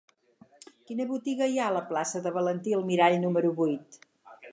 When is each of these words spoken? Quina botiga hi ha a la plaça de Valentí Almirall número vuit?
Quina 0.91 1.05
botiga 1.09 1.49
hi 1.51 1.59
ha 1.61 1.67
a 1.71 1.75
la 1.75 1.83
plaça 1.91 2.21
de 2.23 2.31
Valentí 2.39 2.73
Almirall 2.79 3.19
número 3.27 3.53
vuit? 3.61 4.01